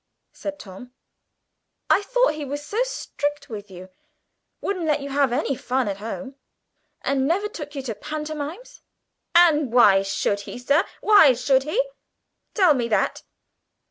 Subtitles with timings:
[0.33, 0.91] said Tom.
[1.87, 3.89] "I thought he was so strict with you.
[4.59, 6.33] Wouldn't let you have any fun at home,
[7.03, 8.81] and never took you to pantomimes?"
[9.35, 11.79] "And why should he, sir, why should he?
[12.55, 13.21] Tell me that.